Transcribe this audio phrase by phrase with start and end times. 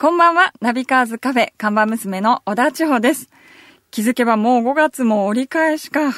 [0.00, 3.28] こんばんは、ナビカーズカフェ看板娘の小田千穂です。
[3.90, 6.12] 気づけばもう5月も折り返しか。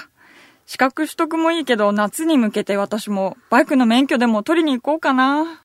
[0.67, 5.63] 資格取得もいいけど、夏に向けて私もバイクの免許でも取りに行こうかな。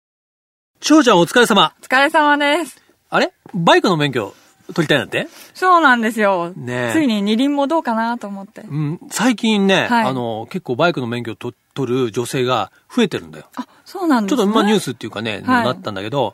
[0.80, 1.74] 千穂ちゃんお疲れ様。
[1.82, 2.82] お疲れ様です。
[3.10, 3.34] あれ？
[3.54, 4.34] バイクの免許
[4.74, 5.28] 取りたいなんて？
[5.54, 6.54] そうなんですよ。
[6.56, 8.62] ねえついに二輪もどうかなと思って。
[8.62, 13.50] うん、最近ね、はいあの、結構バイクの免許をと取る女性が増えてるんだよ。
[13.58, 14.38] あ、そうなんですね。
[14.38, 16.34] ちょっとまあニュースっていうかね、はいなったんだけど、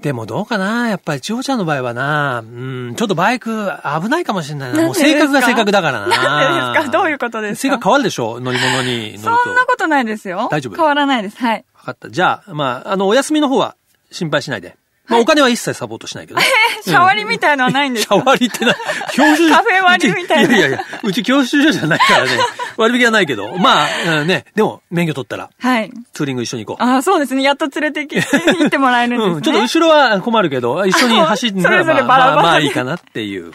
[0.00, 0.88] でもどうかな？
[0.88, 3.70] やっぱり千穂ちゃんの場合はな、うん、ちょっとバイク
[4.02, 4.82] 危ないかもしれないな。
[4.82, 6.08] もう性格が性格だからな。
[6.08, 6.98] なんでですか？
[6.98, 7.60] どういうことですか？
[7.62, 8.40] 性格変わるでしょ？
[8.40, 9.20] 乗り物に乗ると。
[9.44, 10.48] そんなことないですよ。
[10.50, 10.76] 大丈夫？
[10.76, 11.38] 変わらないです。
[11.38, 11.64] はい。
[11.74, 12.10] 分かった。
[12.10, 13.76] じゃあ、まあ、あの、お休みの方は
[14.10, 14.76] 心配しないで。
[15.06, 16.46] まあ、お金は一切サポートしないけどね。
[16.82, 18.14] シャワリみたいのはないんですか？
[18.16, 18.74] シャワリってな、
[19.12, 22.30] 教習カフェ割りみたいないやいやいや、うち教習所じゃないからね。
[22.76, 23.56] 割引はないけど。
[23.58, 23.88] まあ、
[24.20, 25.90] うんね、でも、免許取ったら、はい。
[26.12, 26.86] ツーリング一緒に行こう。
[26.88, 27.42] あそうですね。
[27.42, 29.34] やっと連れて行ってもらえるんですね。
[29.36, 33.54] うん、ちょっと後ろは困るけど、一緒に走ってたら、それぞれまあ、まあ、バラバラでまあいいかなっていうふうに。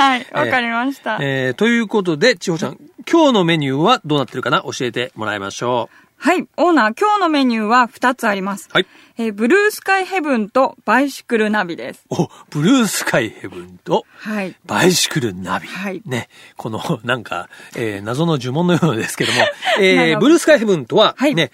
[0.00, 0.26] はい。
[0.32, 1.16] わかりました。
[1.20, 2.76] えー、ということで、千穂ちゃん、
[3.10, 4.62] 今日のメニューはどうなってるかな？
[4.62, 5.88] 教えてもらいましょ
[6.24, 6.46] はい。
[6.56, 8.68] オーナー、今日のメニューは2つあります。
[8.72, 8.74] う。
[8.74, 8.86] はい。
[9.18, 12.04] えーブルースカイヘブンとバイシクルナビです。
[12.10, 14.54] お、ブルースカイヘブンと、はい。
[14.64, 15.66] バイシクルナビ。
[15.66, 16.28] はいね。
[16.56, 19.40] この、なんか、えー謎の呪文のようですけども、
[19.82, 21.50] えー、ブルースカイヘブンとは、はいね、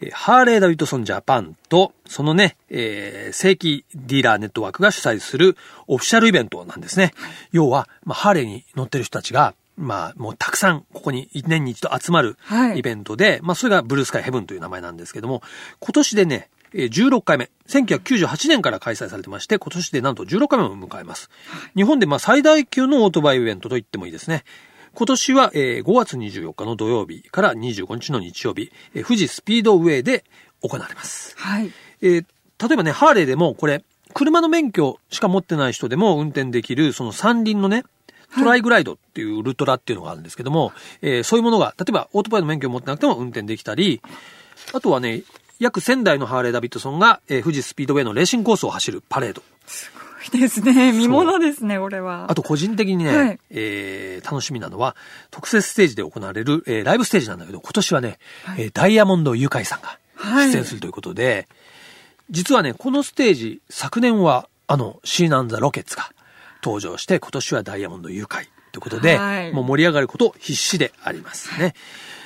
[0.00, 7.12] えーハーレー・ダビッドソン・ジャパンと、そのね、えー正規ディーラーネットワークが主催するオフィシャルイベントなんですね。
[7.52, 15.42] 要は、まあ、ハーレーに乗ってる人たちが、まあ、もうたくさんここに一年に一度集まるはいイベントで、まあ、それがブルースカイヘブンという名前なんですけども、
[15.80, 21.30] 今年でね、えー16回目、1998年から開催されてまして、今年でなんと16回目を迎えます。
[21.74, 24.44] 日本でまあ最大級のオートバイイベントと言ってもいいですね。
[24.94, 30.24] 今年は、えー5月24日の土曜日から25日の日曜日、えー富士スピードウェイで
[30.62, 31.34] 行われます。
[31.36, 31.70] はい。
[32.02, 32.24] えー
[32.58, 37.84] 例えばね、ハーレーでもこれ、車の免許しか持ってない人でも運転できる、その三輪のね、
[38.34, 44.00] トライグライドっていうウルトラっていうのがあるんですけども、えーそういうものが、例えばオートバイの免許を持ってなくても運転できたり、
[44.74, 45.22] あとはね、
[45.58, 49.42] 約1000台のハーレー・ダビッドソンが、えー富士スピードウェイのレーシングコースを走るパレード。
[50.34, 50.92] いいですね。
[50.92, 52.26] 見物ですね、これは。
[52.28, 54.96] あと個人的にね、はいえー楽しみなのは、
[55.30, 58.18] 特設ステージで行われる、えーライブステージなんだけど、今年はね、
[58.58, 61.46] えーダイヤモンドユカイさんがはい出演するということで、
[62.28, 66.10] 実はね、このステージ、昨年は、あの、シーナンザ・ロケッツが
[66.66, 71.74] 登場して、今年はダイヤモンドユカイということで、はいもう盛り上がること必死でありますね。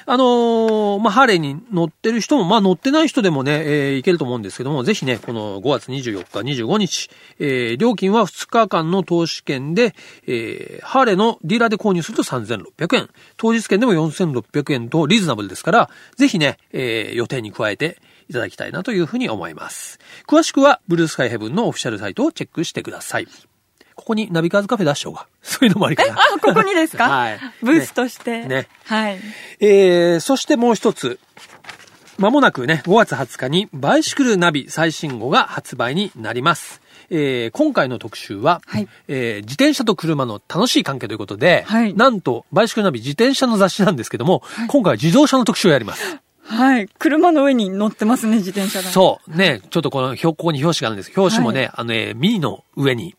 [0.07, 9.95] あのーまあ、ハーレーに乗ってる人も、まあ、乗ってない人でもね、えーいけると思うんですけども、ぜひね、この5月24日、25日、えー料金は2日間の投資券で、
[10.27, 17.99] えーハーレーのディーラーで購入すると3600円、当日券でも4600円とリーズナブルですから、ぜひね、えー予定に加えて
[18.29, 20.01] いただきたいなというふうに思います。
[20.27, 23.29] 詳しくは、ブルースカイヘブンのオフィシャルサイトをチェックしてください。
[24.01, 25.27] ここにナビカーズカフェ出しようが。
[25.43, 26.15] そういうのもありかな。
[26.15, 27.05] あ、ここにですか？
[27.09, 28.45] はいブースとして。
[28.47, 29.19] ねはい。
[29.61, 31.19] えー、そしてもう一つ。
[32.19, 36.83] まもなくね、5月20日にバイシクルナビ最新号が発売になります。
[37.09, 46.19] えー、今回の特集は、はいえー自転車と車の楽しい関係ということで、はいなんと、バイシクルナビ自転車の雑誌なんですけども、今回は自動車の特集をやります。
[46.45, 46.89] はい。
[46.99, 48.91] 車の上に乗ってますね、自転車が。
[48.91, 49.37] そう。
[49.37, 53.15] ね、ちょっとこの表、ここに表紙があるんです表紙もね、あのね、ミニの上に、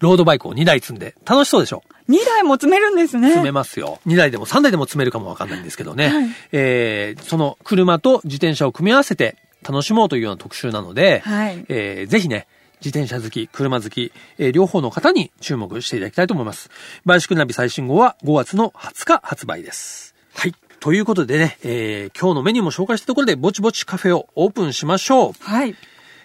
[0.00, 3.30] ロードバイクを2台積んで、楽しそうでしょ？2台も積めるんですね。
[3.30, 3.98] 積めますよ。
[4.06, 6.08] 2台でも3台でも積めるかもわかんないんですけどね。
[6.08, 12.46] はいえーその車と自転車を組み合わせて楽しもうというような特集なので、はいえーぜひね、
[12.84, 16.70] 自転車好き、車好き、えー両方の方に注目していただきたいと思います。
[17.04, 20.14] バイシクルナビ最新号は5月の20日発売です。
[20.34, 20.54] はい。
[20.78, 25.32] ということでね、えー今日のメニューも紹介したところで、ぼちぼちカフェをオープンしましょう。
[25.40, 25.74] はい。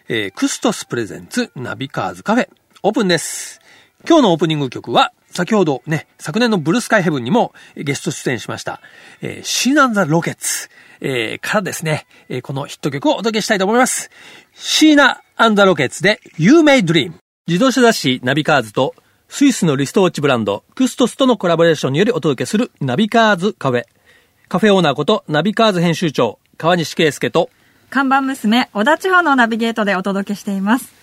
[0.09, 2.49] えークストスプレゼンツナビカーズカフェ、
[2.83, 3.60] オープンです。
[4.07, 8.81] 今日のオープニング曲は、先ほどね、昨年のブルースカイヘブンにもゲスト出演しました、
[9.21, 10.69] えーシーナンザ・ロケッツ、
[10.99, 14.09] えーからですね、えーこのヒット曲をお届けしたいと思います。
[14.53, 17.13] シーナ・アンザ・ロケッツで You May Dream。
[17.47, 18.95] 自動車雑誌ナビカーズと
[19.27, 23.85] スイスのリストウォッチブランドクストスとのコラボレーションによりお届けするナビカーズカフェ。
[24.47, 27.49] カフェオーナーことナビカーズ編集長川西圭介と
[27.89, 30.93] 看板娘、小田地方のナビゲートでお届けしています。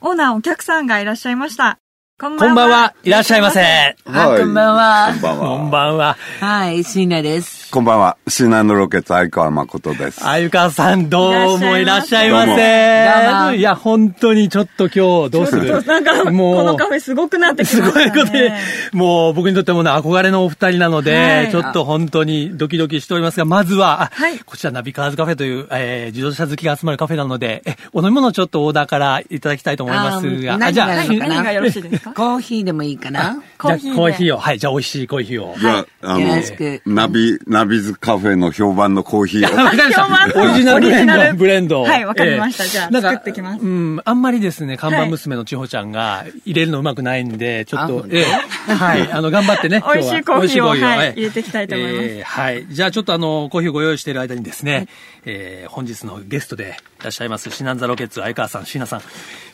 [0.00, 1.81] オーナーお客さんがいらっしゃいました。
[2.22, 2.46] こんばんは。
[2.46, 3.58] こんばんは、いらっしゃいませ。
[3.58, 5.08] はいあこんばんは。
[5.12, 5.58] こんばんは。
[5.58, 6.16] こんばんは。
[6.38, 7.61] はい、椎名です。
[7.72, 8.18] こんばんは。
[8.28, 10.22] シーナンドロケッツ相川誠です。
[10.28, 13.56] あゆかさん、どうもいらっしゃいませ。
[13.56, 15.82] いや、本当にちょっと今日、どうする？
[15.84, 18.10] なんか、このカフェすごくなってきすましたね。
[18.10, 18.52] ごいことで、
[18.92, 21.50] もう僕にとってもね、憧れのお二人なので、はい。
[21.50, 24.38] ちょっと本当にドキドキしておりますが、まずは、あはい。
[24.40, 32.12] こちらナビカーズカフェという、えー自動車好きが集まるカフェなので、え、 お飲み物をちょっとオーダーからいただきたいと思いますが、あー何がいいのかな何がよろしいですか？
[32.12, 33.42] コーヒーでもいいかな。
[33.56, 33.88] コーヒーで。
[33.88, 35.54] じゃあコーヒーを、はい、じゃあ美味しいコーヒーを。
[35.58, 39.56] じゃあ、あよのろしく、ナビ、ナビズカフェの評判のコーヒーを。
[39.56, 40.04] わかりました。
[40.04, 40.28] 評判。
[40.30, 40.42] の
[40.74, 41.34] オリジナル。
[41.34, 41.82] ブレンド。
[41.82, 42.66] はいわかりました。
[42.66, 43.62] じゃあ作ってきます。
[43.64, 48.24] うん、あんまりですね、看板娘の千穂ちゃんが入れるのうまくないんで、ちょっとえ
[48.68, 48.72] え。
[48.72, 49.82] はい、あの、頑張ってね。
[49.94, 50.78] 美味しいコーヒーをはい
[51.12, 52.04] 入れていきたいと思います。
[52.04, 52.66] えーはい。
[52.68, 54.88] じゃあちょっとあの、コーヒーをご用意している間にですね、
[55.24, 59.00] えー本日のゲストでいらっしゃいます、シナンザロケッツ相川さん、椎名さん。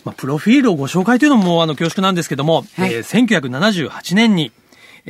[0.04, 2.92] まあ、プロフィールをご紹介というのも、あの、恐縮なんですけども、はい。
[2.94, 4.52] えー1978年に、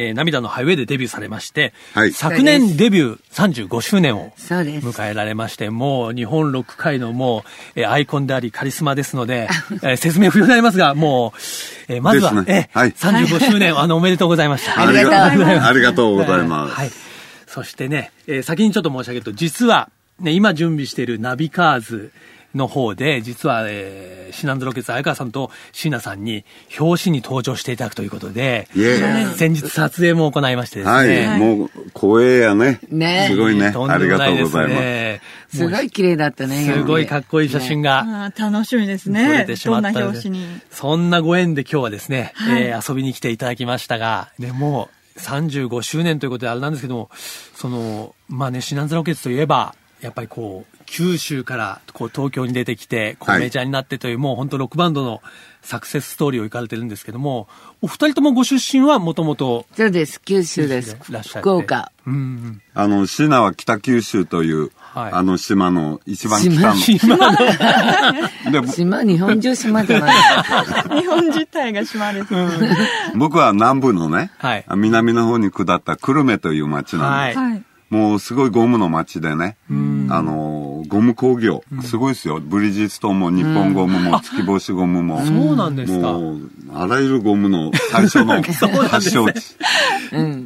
[0.00, 4.32] えー涙のハイウェイでデビューされまして、はい昨年デビュー35周年を。
[4.38, 9.48] 迎えられまして、もう日本ロック界のもう、えーアイコンでありカリスマですので、
[9.82, 14.80] えー説明不要になりますが、もう、えーまずは、ねえーはい35周年、 あの、おめでとうございました。
[14.80, 16.74] ありがとうありがありがとうございます。
[16.74, 16.90] はい。
[17.48, 19.90] そしてね、えー先にちょっと申し上げると、実は、
[20.20, 22.12] ね、今準備しているナビカーズ
[22.54, 26.44] の方で、実は、えーシナンドロケッツ相川さんと椎名さんに
[26.78, 28.68] 表紙に登場していただくということで、
[29.36, 31.36] 先日撮影も行いましてですはね。
[31.36, 32.78] い、もう、光栄やね。
[32.90, 33.72] ねすごいね。
[33.72, 34.84] とんありがでもないですとうございます。
[34.84, 35.20] ね。
[35.48, 36.70] すごい綺麗だったね。
[36.72, 38.32] すごいかっこいい写真が。
[38.36, 39.56] 楽しみです撮れねて。
[39.56, 40.60] しまどんな表紙に。
[40.70, 47.10] そんなご縁で今日はですね、はいえー遊びに来ていただきましたが、でもう35周年ということであれなんですけども、
[47.54, 55.22] その、まあね、シナンズロケッツといえば、やっぱりこう、九州からこう東京に出てきて、こうはいメジャーになってという、もう本当ロックバンドの
[55.62, 57.46] サクセスストーリーを行かれてるんですけども、
[57.82, 60.20] お二人ともご出身はもともと、そうです。
[60.22, 61.92] 九州ですで福岡。
[62.06, 66.74] うんうん、あの、シナは北九州という、はいあの島の一番北の。
[67.02, 67.32] 今
[68.50, 70.16] の、で島、日本中島じゃない。
[71.00, 72.28] 日本自体が島です。
[73.14, 77.38] 僕は南部のね、はい南の方に下った久留米という町なんです。
[77.38, 77.64] はい。
[77.90, 78.00] はい。
[78.00, 79.56] もうすごいゴムの町でね、
[80.10, 82.40] あの、ゴム工業、すごいですよ。
[82.40, 85.20] ブリヂストンも日本ゴムも月星ゴムも。
[85.24, 86.12] そうなんですか。
[86.12, 88.42] もう、あらゆるゴムの最初の
[88.88, 89.56] 発祥地。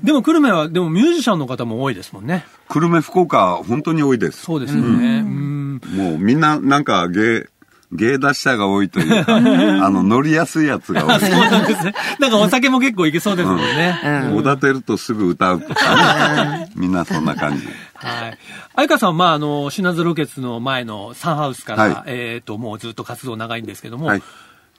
[0.02, 2.44] でも久留米は、でもミュージシャンの方も多いですもんね。
[2.68, 4.42] 久留米、福岡、本当に多いです。
[4.42, 5.20] そうですよね。
[5.20, 5.52] うん
[5.96, 7.46] もうみんな、なんか芸、
[7.92, 11.20] 芸出し者が多いというか、 あの、乗りやすいやつが多い。
[11.20, 11.94] そうなんですね。
[12.18, 14.00] なんかお酒も結構いけそうですもんね。
[14.04, 16.70] うんおだてるとすぐ歌うとかね。
[16.76, 17.66] みんなそんな感じ。
[17.94, 18.38] はい。
[18.74, 24.22] 相川さんは、まあ、あの、シナズロケツの前のサンハウスから、はいえっ、と、もうずっと活動長いんですけども、はい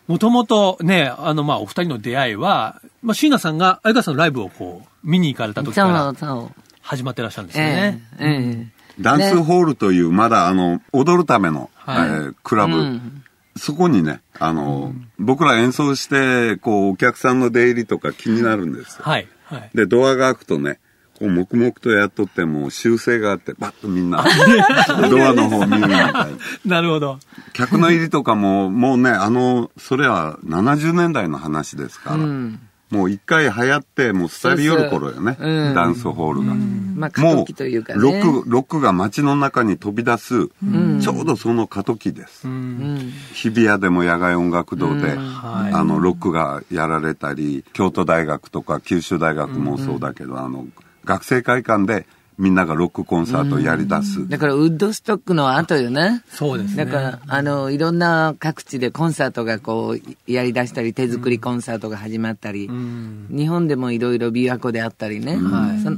[0.07, 6.61] もともとね、あの、まあ、お二人の出会いは、まあ、椎名さんが相川さんのライブをこう、見に行かれた時かそらうそう。
[6.81, 8.03] 始まってらっしゃるんですよえね。
[8.19, 8.25] え。
[8.25, 8.83] ええ。
[8.99, 13.23] ダンスホールという、まだあの、踊るための、はいえークラブ、うん
[13.55, 19.03] そこにね、あの、僕ら演奏して、こう、お客さんの出入りとか気になるんですよ。
[19.03, 19.27] はい。
[19.45, 19.69] はい。
[19.75, 20.79] で、ドアが開くとね、
[21.19, 24.23] こう、黙々とやっとっても、修正があって、バッとみんな、
[25.09, 26.27] ドアの方見るみたいな。
[26.65, 27.19] なるほど。
[27.53, 32.59] 客の入りとかも、もうね、あの、それは70年代の話ですから、うん。
[32.93, 36.53] もう一回流行って、もう廃り寄る頃よね、そうそううんダンスホールが。
[36.53, 38.03] まあ、過も渡期というかう、ね。
[38.03, 42.47] ロック、ロックが街の中に飛び出す、ちょうどその過渡期です。
[42.47, 43.11] うん。
[43.33, 50.67] 日比谷でも野外音楽堂で、はいあの、ロックがやられたり、京都大学とか九州大学もそうだけど、あの、
[51.03, 52.05] 学生会館で
[52.37, 54.27] みんながロックコンサートをやり出す。
[54.27, 56.23] だから、ウッドストックの後よね。
[56.29, 56.85] そうですね。
[56.85, 63.27] だから、あの、いろんな各地でコンサートがこう、やり出したり、手作りコンサートが始まったり、うん。
[63.29, 65.97] 日本でもいろいろ琵琶湖であったりね、はいその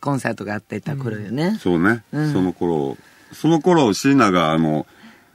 [0.00, 1.58] コンサートがあってた頃よね。
[1.60, 2.98] そうね、うんその頃、
[3.32, 4.86] その頃、椎名があの、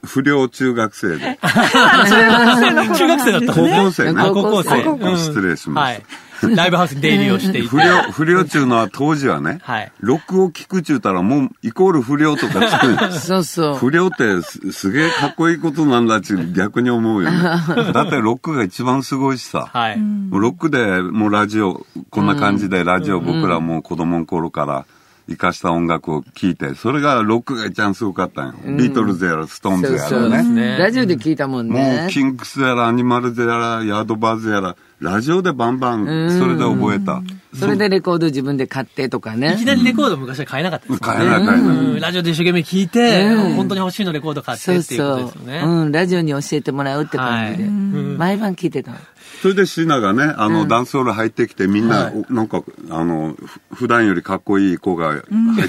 [0.04, 3.84] 不良中学生で、 中学生だったね。
[3.84, 4.20] 校生ね。
[4.20, 5.16] あ高校生。
[5.16, 6.02] 失礼しましたはい。
[6.56, 7.68] ライブハウスに出入りをしていて。
[7.68, 13.74] 不良、不良中のは当時はね、はいロックを聴くちゅうたらもうイコール不良とかつく そうそう。
[13.76, 17.38] 不良ってすすげえかっこいいことなんだっち逆に思うよね。
[17.92, 19.68] だってロックが一番すごいしさ。
[19.72, 19.98] はい。
[19.98, 24.84] もうロックでもうラジオ、こんな感じでラジオ僕らもう子供の頃から
[25.28, 28.54] 生かした音楽を聴いて、それがロックが一番すごかったんよ。
[28.76, 30.30] ビートルズやらストーンズやらそうそう。
[30.30, 30.42] ね。
[30.42, 32.10] ねラジオで聞いたもんもねう。
[32.10, 37.22] キングスやらアニマルズやらヤードバーズやら、ラジオでバンバン、それで覚えた。
[37.58, 39.64] それでレコード自分で買ってとかいきね。
[39.64, 41.18] なりレコード昔は買えなかったですもんね。
[41.18, 41.76] 買えない買えない。
[41.76, 45.62] うんラジオで一生懸命聞いて、本当に欲しいのレコード買ってそうっていうことそうですよね。。
[45.64, 47.46] うん、ラジオに教えてもらうってはい。
[47.48, 47.64] 感じで。
[47.64, 48.98] うん毎晩聞いてたの。
[49.40, 53.34] それでシナがね、あの、ダンスホール入ってきて、みんな、おなんか、あの、
[53.70, 55.22] ふ普段よりかっこいい子が入っ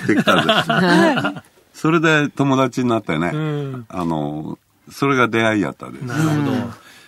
[0.05, 1.43] てきたんです。
[1.81, 4.59] それで友達になってね、んあの、
[4.91, 6.01] それが出会いやったです。
[6.01, 6.51] なるほど。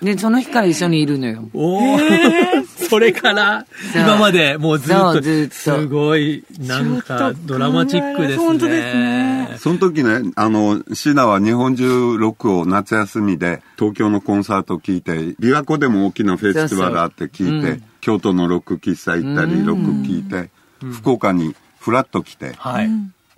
[0.04, 1.50] で、その日から一緒にいるのよ。
[1.54, 1.98] おお、
[2.90, 5.22] それから、今までもうずっと、っと。
[5.50, 8.46] すごい、なんかドラマチックですね。
[8.46, 9.56] 本当ですね。
[9.58, 20.50] その時ね、あの、シナは日本中ロックを夏休みで東京のコンサート聞いて、琵琶湖でも大きなフェスティバルあって聞いて、そうそう京都のロック喫茶行ったり、ロック聞いて、
[20.92, 22.90] 福岡にフラッと来て、はい。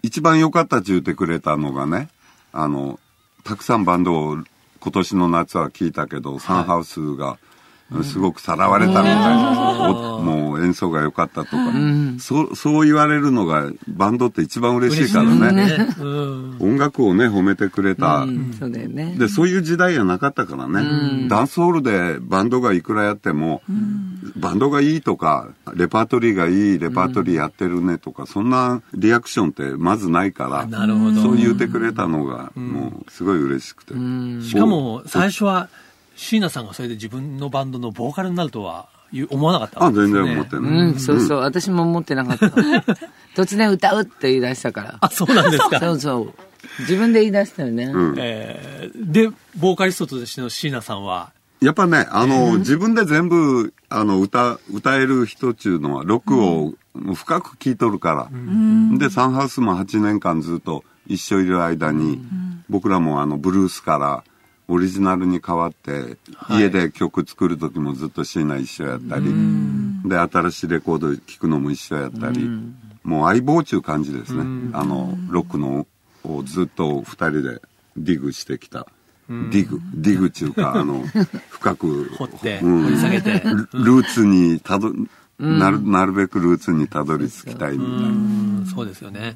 [0.01, 2.09] 一番良かったって言ってくれたのがね、
[2.51, 2.99] あの、
[3.43, 4.37] たくさんバンドを
[4.85, 7.39] 今年の夏は聞いたけど、サンハウスが、
[8.03, 9.81] すごくさらわれたみたいな、
[10.15, 11.57] おもう演奏が良かったとか、
[12.19, 15.87] そう、そう言われるのがバンドって一番嬉しいからね。
[16.59, 18.21] 音楽をね、褒めてくれた。
[18.21, 19.15] うん、そうだよね。
[19.19, 21.27] で、そういう時代じゃなかったからね。
[21.29, 23.61] ダンスホールでバンドがいくらやっても、
[24.35, 30.67] バンドがいいとか、レパートリーがいい、レパートリーやってるねとか、そんなリアクションってまずないから。
[31.21, 33.93] そう言ってくれたのが、もうすごい嬉しくて。
[34.43, 35.69] しかも、最初は、
[36.15, 38.87] 椎名さんがそれで自分のバンドのボーカルになるとは
[39.29, 40.13] 思わなかったあ、わけですね。
[40.13, 40.91] 全然思ってうない。
[40.91, 41.39] ん、そうそう。
[41.39, 42.47] 私も思ってなかった。
[43.41, 44.97] 突然歌うって言い出したから。
[45.01, 45.79] あ、そうなんですか。
[45.79, 46.33] そうそう。
[46.81, 47.85] 自分で言い出したよね。
[47.85, 51.31] うんえーで、ボーカリストとしての椎名さんは、
[51.61, 56.73] やっぱね、あの、自分で全部、あの、歌、歌える人っていうのは、ロックを
[57.15, 58.97] 深く聴いとるから。
[58.97, 62.21] で、サンハウスも8年間ずっと一緒いる間に、
[62.69, 64.23] 僕らもあの、ブルースから
[64.67, 66.63] オリジナルに変わって、はい。
[66.63, 69.25] 家で曲作る時もずっと椎名一緒やったり、
[70.05, 72.49] で、新しいレコード聴くのも一緒やったり、
[73.03, 74.41] もう相棒っていう感じですね。
[74.73, 75.85] あの、ロックの
[76.23, 77.61] をずっと二人で
[77.95, 78.87] dig してきた。
[79.27, 81.03] dig、dig っていうか、あの、
[81.49, 82.83] 深く、掘って、うん。
[82.83, 83.31] 掘り下げて。
[83.39, 84.91] ルルーツにたど、
[85.39, 88.07] なる、なるべくルーツにたどり着きたいみたいな。
[88.07, 89.35] うん、そうですよね。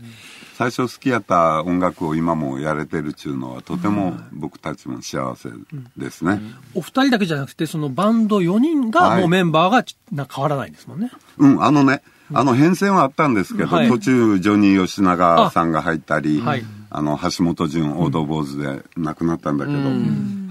[0.55, 5.49] 最初好きやった音楽を今もやれてるっていうのはとても僕たちも幸せ
[5.97, 6.41] ですね。
[6.73, 9.19] お二人だけじゃなくて、そのバンド4人が、はい。
[9.21, 11.11] もうメンバーがちな変わらないんですもんね。
[11.37, 12.01] うん、あのね、
[12.33, 13.87] あの変遷はあったんですけど、はい。
[13.87, 19.77] 途中ジョニー吉永さんが入ったり、はいあの橋本淳オード坊主で亡くなったんだけど、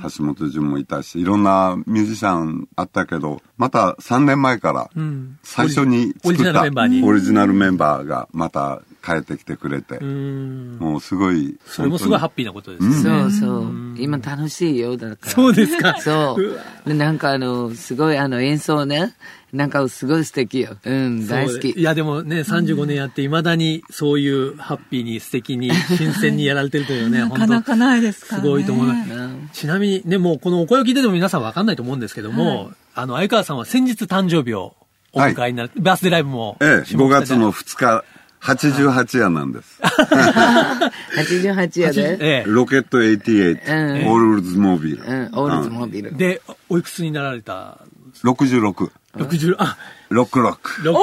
[0.09, 5.39] 橋本淳もいたしいろんなミュージシャンあったけどまた3年前からん。
[5.43, 10.79] 最初に作ったオリジナルメンバーがまた帰ってきてくれて、うん。
[10.79, 12.95] もうすごいそれもすごいハッピーなことですね。
[12.95, 13.73] そうそう。
[13.99, 15.33] 今楽しいよ、だから。
[15.33, 16.01] そうですか。
[16.01, 16.89] そう。
[16.89, 19.15] でなんかあの、すごいあの演奏ね。
[19.53, 20.77] なんかすごい素敵よ。
[20.85, 21.83] うん、大好きい。
[21.83, 28.47] や、でもね、35年やって、いまだにそういうハッピーに素敵に、 新鮮にやられてるというね、なかなかないですからね。
[28.47, 29.11] すごいと思います。
[29.11, 34.77] うんちなみにね、もうこのお声を聞いてても皆さんわかんないと思うんですけども、あの、相川さんは先日誕生日を
[35.13, 36.59] お迎えになって、バースデーライブも。
[36.61, 38.05] ええ、5下北で月の2日
[38.41, 39.81] 88夜なんです。
[39.83, 42.19] 88やで。
[42.21, 42.51] ええ。
[42.51, 44.09] ロケット88、うん。
[44.09, 46.17] オールズモービル、うん、オールズモービル。
[46.17, 47.79] で、おいくつになられた
[48.25, 49.77] ？66 ?60、あ、
[50.09, 50.93] ロックロック6、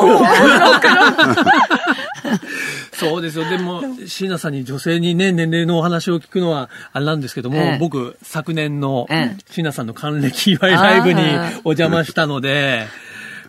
[2.94, 3.50] そうですよ。
[3.50, 7.78] でも、椎名さんに女性にね、年齢のお話を聞くのは、あれなんですけども、ええ。
[7.80, 9.38] 僕、昨年のええ。
[9.50, 11.22] 椎名さんの還暦祝いライブに
[11.64, 12.88] お邪魔したので、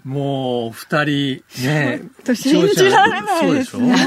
[0.06, 4.06] もう、二人、ね、信じられないですそうでし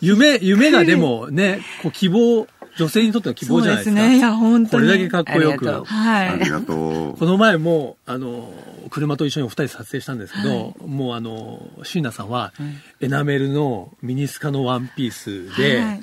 [0.00, 4.00] 夢、夢がでもね、こう希望、女性にとっての希望じゃないですか。
[4.00, 4.18] そうですね。
[4.18, 4.86] いや本当に。
[4.86, 5.84] これだけかっこよく。
[5.84, 6.28] はい。
[6.28, 8.52] ありがとこの前も、あの、
[8.90, 12.52] 車と一緒にお二人撮影したんですけど、もうあの、椎名さんは、
[13.00, 16.00] エナメルのミニスカのワンピースで、はい。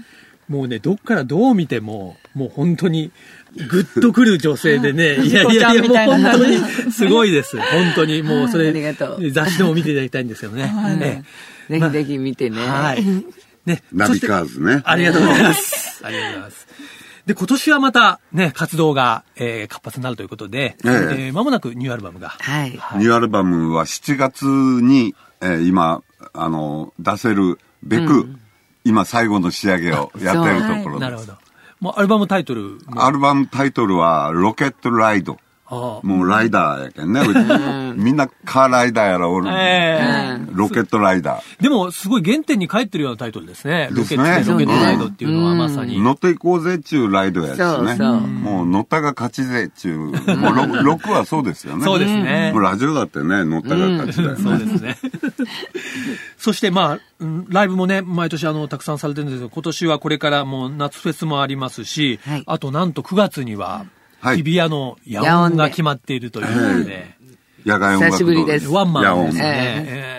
[0.48, 3.12] もうね、どっからどう見ても、もう本当に、
[3.70, 7.58] ぐっとくる女性でね、 いやいやいや、もう本当に、すごいです。
[7.60, 8.72] 本当に、もうそれ、
[9.32, 10.72] 雑誌でも見ていただきたいんですけどね。
[11.01, 11.24] え
[11.74, 12.58] ぜひぜひ見てね。
[12.62, 13.03] えはい。
[13.65, 16.01] ね、うナビカーズねありがとうございます。
[16.06, 16.67] ありがとうございます。
[17.25, 22.29] で、今年はまたね、活動が、えー活発になるということで、えええー間もなくニューアルバムが。
[22.39, 22.70] はい。
[22.70, 26.03] うニューアルバムは7月に、えー今
[26.34, 28.29] あの出せるべく、
[28.86, 31.34] 今最後の仕上げをやってるところです、なるほど。
[31.79, 32.79] もうアルバムタイトル。
[32.96, 35.38] アルバムタイトルは「ロケットライド」
[35.69, 37.21] もうライダーやけんね、
[37.95, 43.89] みんなカーライダーやらおる、ええロケットライダーでも、すごい原点に帰ってるようなタイトルですね。
[43.91, 46.00] ロケットですねロケットライドっていうのはまさに。
[46.01, 47.95] 乗っていこうぜっちゅうライドやしね。
[47.95, 49.97] そうもう乗ったが勝ちぜっちゅう。
[50.00, 51.83] もうロロックはそうですよね。
[51.83, 54.43] そうですねもうラジオだってね、乗ったが勝ちだよね。
[54.43, 54.97] そうですね。
[56.38, 67.17] そしてまあ、うんライブもね、毎年あの、たくさんされてるんですけど、今年はこれからもう夏フェスもありますし、はいあとなんと9月には、はい日比谷の野音が決まっているということで、
[67.65, 68.69] 野外音楽堂久しぶりです。
[68.69, 69.86] ワンマンですね。
[69.88, 70.17] えー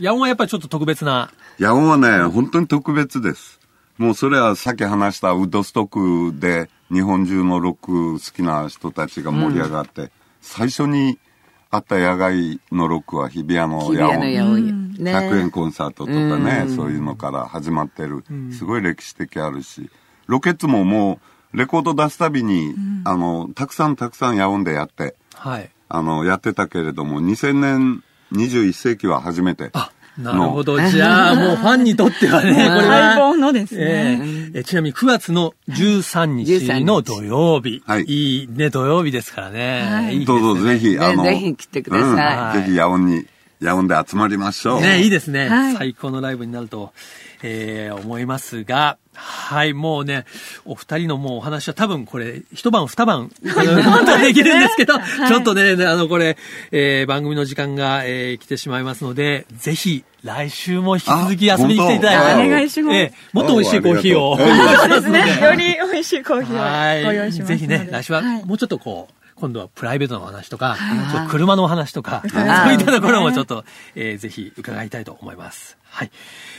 [0.00, 3.60] 野音はやっぱりちょっと特別な、野音はね、本当に特別です。
[3.98, 10.10] もうそれはさっき話したウッドストックで日本中のロック好きな人たちが盛り上がって、
[10.40, 11.18] 最初に
[11.70, 14.20] あった野外のロックは日比谷の日比野音。
[14.20, 14.72] 谷の八百屋。
[15.04, 15.14] ね。
[15.14, 19.90] 100円コンサートとかね、そういうのから始まってる、すごい歴史的あるし、
[20.26, 21.18] ロケッツももう
[21.52, 25.70] レコード出すたびに、あの、たくさんたくさん野音でやって、はい。
[25.88, 29.70] あの、やってたけれども、2000年、21世紀は初めて。
[29.72, 30.78] あ、なるほど。
[30.80, 33.16] じゃあ、もうファンにとってはね、 これは。
[33.16, 33.82] 待望のですね。
[33.84, 37.82] ええちなみに9月の13日の土曜日。
[37.86, 39.88] はいいいね、土曜日ですからね。
[39.90, 43.26] はいいいねどうぞぜひ、あの、ぜひ来てくださいうんぜひ、野音に、
[43.60, 44.80] 野音で集まりましょう。
[44.80, 46.92] ね、いいですね、はい最高のライブになると、
[47.42, 50.24] えー思いますが、はい、もうね、
[50.64, 54.94] お二人のもうお話は多分これ、一晩二晩、本当はできるんですけど、
[55.28, 56.36] ちょっとね、あの、これ、
[56.72, 64.36] えー番組の時間が、えー来てしまいますので、ぜひ、来週も引き続き遊びに来ていただいて、お願いしますえーもっと美味しいコーヒーを。
[64.38, 65.40] そうですね。
[65.42, 67.40] より美味しいコーヒーをご用意しはい。
[67.40, 67.52] ます。
[67.52, 70.76] ぜひね、来週ははいもうちょっとこう、今度はプライベートのお話とか、
[71.24, 75.78] と車のお話とか、そうはいいったところもちょっと、えーぜひ伺いたいと思います。
[75.84, 76.10] はい。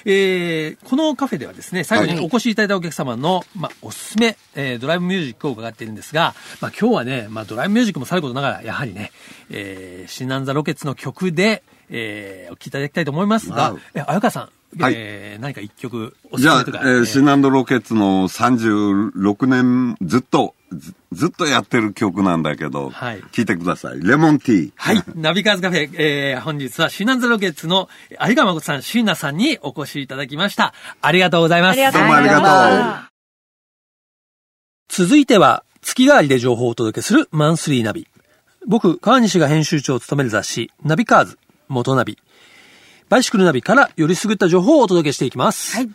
[0.05, 9.11] えーこのカフェではですね、最後にお越しいただいたお客様の、まあ、おすすめ、えードライブミュージックを伺っているんですが、まあ、今日はね、まあ、ドライブミュージックもさることながら、やはりね、
[9.51, 16.85] えー、シナンザロケッツの曲で、えーお聴きいただきたいと思いますがえ、綾川さん、はいえー何か一曲おすじゃあ、えすめとか？
[16.85, 24.01] ーシナンドロケッツの36年ずっと、ずずっとやってる曲なんだけど、はい聞いてください。
[24.01, 24.71] レモンティー。
[24.75, 25.03] はい。
[25.15, 30.73] ナビカーズカフェ、えー、本日はシーナンザロケッツの相川誠さん、シーナさんにお越しいただきました。
[31.01, 31.77] ありがとうございます。
[31.79, 33.11] どうもありがとう。
[34.89, 38.07] 続いては、月替わりで情報をお届けするマンスリーナビ。
[38.67, 42.17] 僕、川西が編集長を務める雑誌、ナビカーズ、元ナビ。
[43.09, 45.75] バイシクルナビからよりすぐった情報をお届けしていきます。
[45.75, 45.89] はい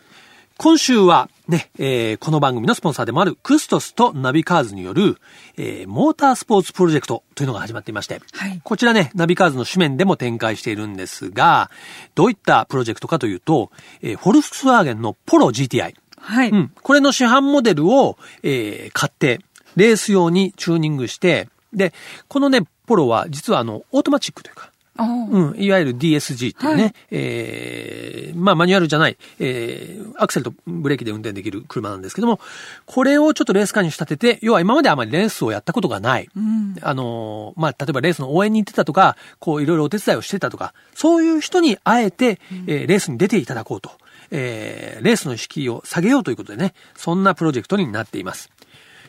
[0.59, 5.17] 今週はね、えーこの番組のスポンサーでもあるクストスとナビカーズによる、
[5.55, 11.71] えーモータースポーツプロジェクトというのが始まっていまして、はいこちらね、ナビカーズの紙面でも展開しているんですが、
[12.15, 15.95] どういったプロジェクトかというと、えーフォルクスワーゲンのポロ GTI。
[16.19, 16.49] はい。
[16.49, 16.71] うん。
[16.81, 19.39] これの市販モデルを、えー買って、
[19.77, 21.93] レース用にチューニングして、で、
[22.27, 24.71] このね、ポロは実はあの、オートマチックというか、
[25.05, 26.93] うん、いわゆる DSG っていうね、はい。
[27.11, 32.39] えーまあマニュアルじゃない、えーアクセルとブレーキで運転できる車なんですけども、
[32.85, 36.29] これをちょっとレースカーに仕立てて、要は今まであまりレースをやったことがない。
[36.35, 36.75] うん。
[36.81, 43.91] あのーまあ、例えばレースの応援に行ってたとか、こういろいろお手伝いをしてたとか、そういう人にあえて、えーレースに出ていただこうと、
[44.31, 48.49] えーレースの意識を下げようということでね、そんなプロジェクトになっています。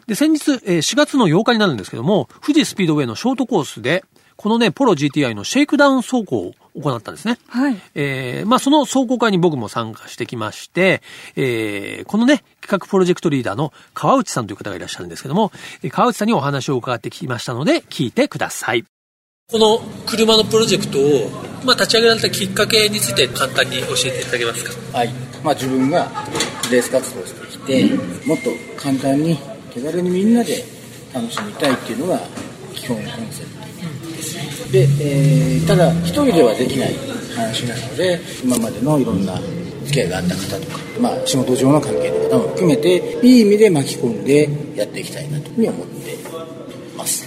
[0.06, 4.04] で、先日、えー4月の8日になるんですけども、富士スピードウェイのショートコースで、
[4.38, 7.38] このね、ポロ GTI のシェイクダウン走行を行ったんですね。
[7.48, 7.76] はい。
[7.96, 11.02] えーまあ、その走行会に僕も参加してきまして、
[11.34, 15.50] えーこのね、企画プロジェクトリーダーの川内さんという方がいらっしゃるんですけども、
[15.82, 18.84] えー川内さんにお話を伺ってきましたので、聞いてください。
[19.50, 21.30] この車のプロジェクトを、
[21.64, 24.98] まあ、立ち上げられたきっかけについて簡単に教えていただけますか？
[24.98, 25.08] はい
[25.42, 26.06] まあ、自分が
[26.70, 27.84] レース活動をしてきて
[28.24, 29.36] もっと簡単に
[29.72, 30.62] 手軽にみんなで
[31.12, 32.20] 楽しみたいっていうのが
[32.74, 33.47] 基本コンセプト
[34.18, 36.94] ですで、えーただ一人ではできない
[37.34, 39.34] 話なので今までのいろんな
[39.84, 46.16] 付き合いがあった方とか、まあ、仕事上の関係の方も含めていい意味で巻き込んでやっていきたいなというふうに思って
[46.96, 47.26] ます。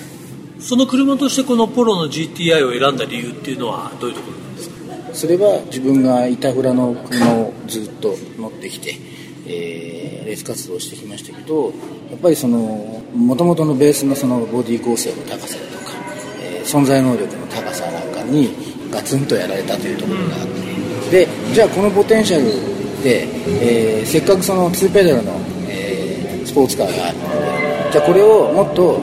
[0.59, 4.75] その車としてこのポロの GTI を選んだ理由っていうのはどういうところなんですか？
[5.15, 8.95] それは自分が板倉の車をずっと乗ってきて、
[9.47, 11.73] えーレース活動をしてきましたけど
[12.11, 15.57] やっぱりその元々のベースのそのボディ構成の高さ
[16.63, 18.49] 存在能力の高さなんかに
[18.91, 20.47] ガツンとやられたというところがあっ
[21.09, 23.27] てでじゃあこのポテンシャルで、
[23.61, 25.33] えーせっかくその2ペダルの、
[25.67, 28.99] えースポーツカーがあるのでじゃあこれをもっと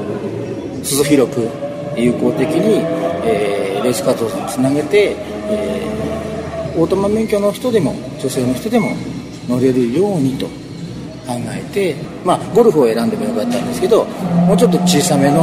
[0.85, 1.49] 裾広く
[1.97, 2.81] 有効的に、
[3.25, 5.16] えーレース活動につなげて、
[5.49, 8.90] えーオートマ免許の人でも女性の人でも
[9.49, 10.47] 乗れるようにと。
[11.31, 15.43] えて、まあ、ゴルフを選んでもよかったんですけどもうちょっと小さめの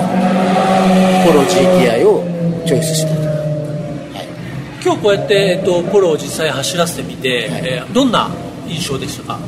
[1.26, 2.24] ポロ GTI を
[2.66, 7.62] チョイスしたと、はい、今日こうやって、えっと、ポロを実際走らせてみて、はい。
[7.66, 8.30] えーどんな
[8.68, 9.40] 印象でしたか？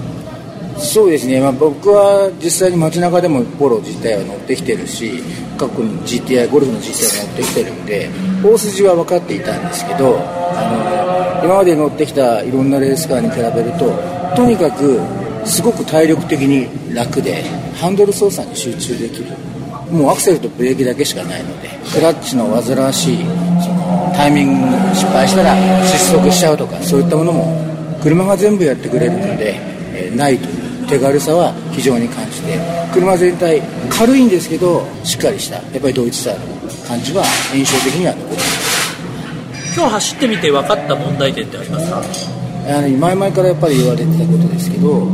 [0.77, 5.23] そうですね、まあ、僕は実際に街中でもポロ GTI は乗ってきてるし
[5.57, 8.09] 過去に GTI ゴルフの GTI も乗ってきてるんで
[8.43, 13.89] 大筋は分かっていたんですけどあの今まで乗ってきたいろんなレースカーに比べると
[14.35, 14.99] とにかく
[15.47, 17.43] すごく体力的に楽で
[17.79, 19.25] ハンドル操作に集中できる。
[19.91, 23.17] もうアクセルとブレーキだけしかないのでクラッチの煩わしい
[23.63, 25.55] そのタイミング失敗したら
[25.85, 29.55] 失速しちゃうとかそういったものも車が全部やってくれるので、
[29.95, 32.59] えーないという手軽さは非常に感じて
[32.93, 36.47] 車全体軽いんですけどしっかりしたやっぱりドイツスタイルの
[36.85, 37.23] 感じは
[37.55, 39.73] 印象的には残ってます。
[39.73, 42.36] 今日走ってみて分かった問題点ってありますか？
[42.67, 45.05] あの前々からやっぱり言われてたことですけど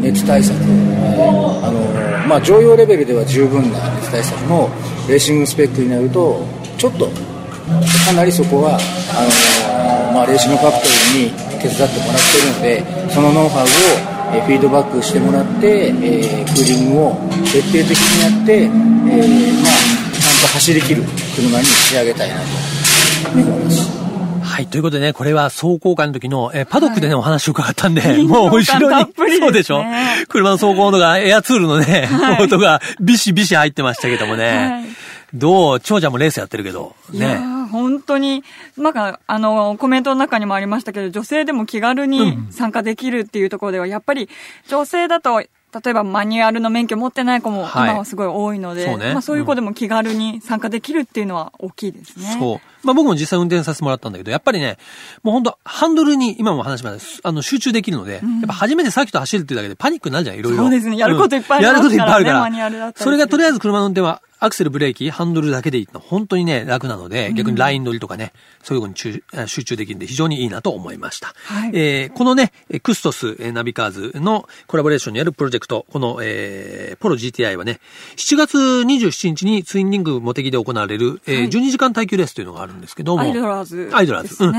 [0.00, 1.22] 熱対策え、
[1.62, 4.68] あのまあ、常用レベルでは十分な熱対策の
[5.08, 6.44] レーシングスペックになると
[6.76, 8.78] ちょっとかなりそこは
[9.14, 12.22] あの、まあ、レーシングファクトリーに手伝ってもらっ
[12.62, 13.66] てるのでそのノウハウ
[14.12, 17.14] をえフィードバックしてもらって、えークーリングを
[17.44, 19.72] 徹底的にやって、えまあ、
[20.12, 21.02] ちゃんと走りきる
[21.36, 22.42] 車に仕上げたいなと
[23.30, 23.95] 思います。
[24.56, 24.66] はい。
[24.68, 29.84] ということでね、これは走行会の時の、えーパドックでね、お話を伺ったんで、臨もう後ろにねそうでしょ？
[30.28, 34.46] 車の走行のがエアツールのね、はい音がビシビシ入ってましたけどもね。
[34.46, 34.84] はい
[35.34, 35.80] どう？
[35.80, 37.26] 長者もレースやってるけど、ね。
[37.26, 38.44] ー本当に、
[38.78, 44.30] なんか、あの、コメントの中にもありましたけど、女性でも気軽に参加できるっていうところでは、やっぱり
[44.68, 45.48] 女性だと、例
[45.88, 52.36] えばマニュアルの免許持ってない子もはい今はすごい多いので、そうねまあそういう子でも気軽に参加できるっていうのは大きいですね。
[52.38, 52.60] そう。
[52.86, 54.78] まあ僕も実際運転させてもらったんだけど、やっぱりね、
[55.22, 60.58] もう本当ハンドルに今も話しましたあの、集中できるので、やっぱ初めてサーキット走るっていうだけでパニックになるじゃん、いろいろ。
[60.60, 60.96] そうですね。
[60.96, 62.92] やることいっぱいありますからねやることいっぱいあるから。
[62.96, 65.98] それがとりあえず車の運転は、アクセル、ブレーキ、ハンドルだけでいいの。
[65.98, 71.32] 本当にね、楽なので、逆にライン乗りとかね、そういうのに集集中できるんで非常にいいなと思いました。
[71.46, 71.70] はい。
[71.72, 77.80] えーこのね、えークストス、えーナビカーズのコラボレーションにあるプロジェクト、この、えーポロ GTI はね、
[78.16, 81.48] 7月27日にツインリングモテギで行われる、えーはい。
[81.48, 83.22] 12時間耐久レースというのがあるんですけども。
[83.22, 84.44] アイドラーズアイドラーズ。
[84.44, 84.54] うん。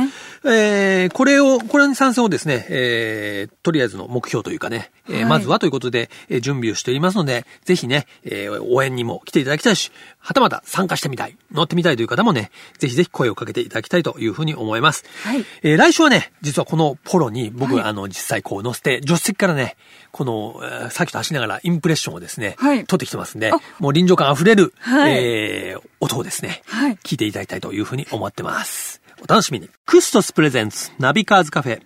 [0.51, 9.91] えーこれを、これに参戦をですね、えーとりあえずの目標というかね、えーはいまずはということで、えー準備をしておりますので、ぜひね、えー応援にも来ていただきたいし、
[10.27, 15.05] はたまた参加してみたい、乗ってみたいという方もね、ぜひぜひ声をかけていただきたいというふうに思います。
[15.23, 19.77] はいえー来週はね、実はこのポロに僕、はいあの、実際こう乗せて、助手席からね、
[20.11, 29.01] この、えーサーキット走りながらインプレッションをですね、はい撮ってきてますんであ、もう臨場感溢れる、はいえー音をですね、はい聞いていただきたいというふうに思ってます。
[29.23, 29.69] お楽しみに。
[29.85, 31.81] クストスプレゼンツナビカーズカフェ、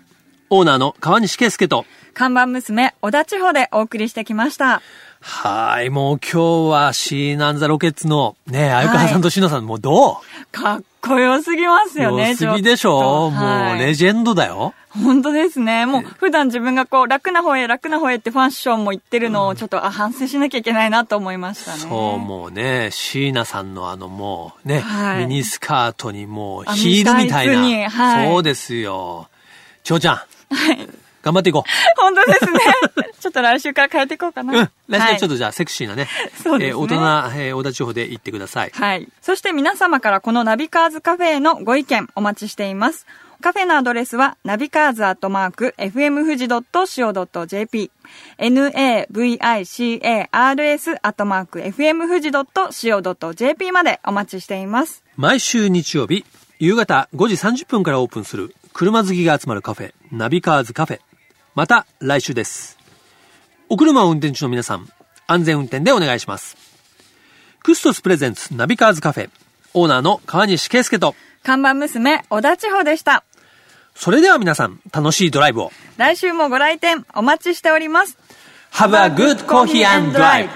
[0.50, 4.82] オーナーの川西圭介と、看板娘、小田地方でお送りしてきました。
[5.22, 10.20] はい、もう今日はシーナンザロケッツのね、相川さんとシノさん、もうど
[10.52, 14.74] かっこよすぎますうよね、良すぎでしちょっょともうレジェンドだよ。
[14.90, 15.86] 本当ですね。
[15.86, 21.78] もう普段自分がこう楽な方へ楽な方へってファッションも言ってるのをちょっと、あ、反省しなきゃいけないなと思いましたね。
[21.78, 27.90] そう、もうね、椎名さんのあのもうね、はいミニスカートにもうあヒールみたいな。
[27.90, 29.30] はいそうですよ。
[29.84, 30.20] ちょうちゃん。
[31.22, 31.64] 頑張っていこ
[31.98, 32.60] 本当ですね。
[33.20, 34.54] ちょっと来週から変えていこうかな。
[34.54, 34.58] う。
[34.58, 34.70] うん。
[34.88, 36.08] 来週はちょっととじゃあセクシーなね、
[36.44, 36.96] そうですねえー大人、
[37.42, 38.72] えー小田地方で行ってください。
[38.74, 39.08] はい。
[39.22, 43.06] そして皆様からこのナビカーズカフェへのご意見お待ちしています。
[43.42, 47.90] カフェのアドレスは、ナビカーズアットマーク、fm 富士 .co.jp、
[48.38, 55.04] navicars アットマーク、fm 富士 .co.jp までお待ちしています。
[55.18, 56.24] 毎週日曜日、
[56.60, 61.00] 夕方5時30分からオープンする車好きが集まるカフェ、ナビカーズカフェ。
[61.54, 62.78] また来週です。
[63.68, 64.88] お車を運転中の皆さん、
[65.28, 66.56] 安全運転でお願いします。
[67.62, 69.30] クストス presents ナビカーズカフェ、
[69.74, 73.24] オーナーの川西圭介と、看板娘、小田千穂でした。
[73.96, 75.72] それでは皆さん、楽しいドライブを。
[75.98, 78.18] 来週もご来店お待ちしております。
[78.74, 80.48] Have a good coffee and drive!